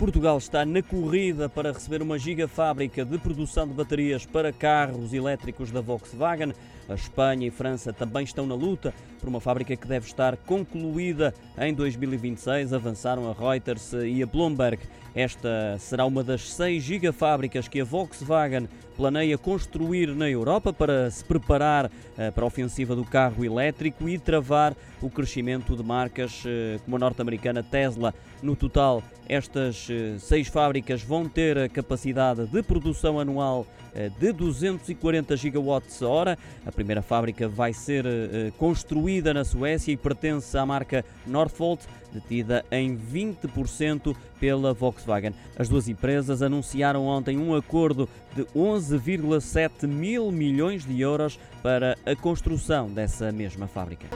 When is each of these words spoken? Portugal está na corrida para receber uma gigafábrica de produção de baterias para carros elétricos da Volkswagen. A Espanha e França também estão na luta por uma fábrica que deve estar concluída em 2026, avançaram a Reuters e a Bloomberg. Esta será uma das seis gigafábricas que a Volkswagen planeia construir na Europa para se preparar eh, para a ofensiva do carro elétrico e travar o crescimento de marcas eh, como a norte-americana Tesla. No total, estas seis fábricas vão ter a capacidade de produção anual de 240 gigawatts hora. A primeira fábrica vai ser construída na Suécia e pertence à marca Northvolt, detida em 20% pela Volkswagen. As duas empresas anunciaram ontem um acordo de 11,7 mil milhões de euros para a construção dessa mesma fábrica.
Portugal 0.00 0.38
está 0.38 0.64
na 0.64 0.82
corrida 0.82 1.46
para 1.46 1.72
receber 1.72 2.00
uma 2.00 2.18
gigafábrica 2.18 3.04
de 3.04 3.18
produção 3.18 3.68
de 3.68 3.74
baterias 3.74 4.24
para 4.24 4.50
carros 4.50 5.12
elétricos 5.12 5.70
da 5.70 5.82
Volkswagen. 5.82 6.54
A 6.88 6.94
Espanha 6.94 7.46
e 7.46 7.50
França 7.50 7.92
também 7.92 8.24
estão 8.24 8.46
na 8.46 8.54
luta 8.54 8.94
por 9.20 9.28
uma 9.28 9.42
fábrica 9.42 9.76
que 9.76 9.86
deve 9.86 10.06
estar 10.06 10.38
concluída 10.38 11.34
em 11.58 11.74
2026, 11.74 12.72
avançaram 12.72 13.30
a 13.30 13.34
Reuters 13.34 13.92
e 13.92 14.22
a 14.22 14.26
Bloomberg. 14.26 14.80
Esta 15.14 15.76
será 15.78 16.06
uma 16.06 16.24
das 16.24 16.50
seis 16.50 16.82
gigafábricas 16.82 17.68
que 17.68 17.80
a 17.80 17.84
Volkswagen 17.84 18.68
planeia 18.96 19.36
construir 19.36 20.14
na 20.14 20.28
Europa 20.28 20.72
para 20.72 21.10
se 21.10 21.24
preparar 21.24 21.90
eh, 22.16 22.30
para 22.30 22.44
a 22.44 22.46
ofensiva 22.46 22.94
do 22.94 23.04
carro 23.04 23.44
elétrico 23.44 24.08
e 24.08 24.18
travar 24.18 24.76
o 25.00 25.10
crescimento 25.10 25.74
de 25.74 25.82
marcas 25.82 26.42
eh, 26.46 26.78
como 26.84 26.96
a 26.96 26.98
norte-americana 26.98 27.62
Tesla. 27.62 28.14
No 28.42 28.54
total, 28.54 29.02
estas 29.28 29.89
seis 30.18 30.48
fábricas 30.48 31.02
vão 31.02 31.28
ter 31.28 31.58
a 31.58 31.68
capacidade 31.68 32.46
de 32.46 32.62
produção 32.62 33.18
anual 33.18 33.66
de 34.18 34.32
240 34.32 35.36
gigawatts 35.36 36.00
hora. 36.00 36.38
A 36.64 36.70
primeira 36.70 37.02
fábrica 37.02 37.48
vai 37.48 37.72
ser 37.72 38.04
construída 38.56 39.34
na 39.34 39.44
Suécia 39.44 39.92
e 39.92 39.96
pertence 39.96 40.56
à 40.56 40.64
marca 40.64 41.04
Northvolt, 41.26 41.80
detida 42.12 42.64
em 42.70 42.96
20% 42.96 44.14
pela 44.38 44.72
Volkswagen. 44.72 45.34
As 45.58 45.68
duas 45.68 45.88
empresas 45.88 46.40
anunciaram 46.40 47.04
ontem 47.04 47.36
um 47.36 47.54
acordo 47.54 48.08
de 48.34 48.44
11,7 48.56 49.86
mil 49.88 50.30
milhões 50.30 50.84
de 50.84 51.00
euros 51.00 51.38
para 51.62 51.96
a 52.06 52.14
construção 52.14 52.88
dessa 52.88 53.32
mesma 53.32 53.66
fábrica. 53.66 54.06